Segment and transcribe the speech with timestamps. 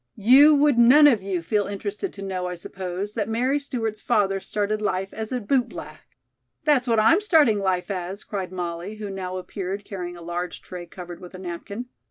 [0.17, 4.39] "You would none of you feel interested to know, I suppose, that Mary Stewart's father
[4.39, 6.07] started life as a bootblack"
[6.65, 10.87] "That's what I'm starting life as," cried Molly, who now appeared carrying a large tray
[10.87, 11.85] covered with a napkin.